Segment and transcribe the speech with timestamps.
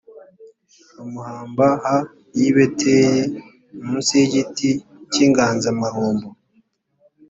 [0.95, 1.97] bamuhamba ha
[2.37, 3.21] y i beteli
[3.87, 4.69] munsi y igiti
[5.11, 6.27] cy inganzamarumbo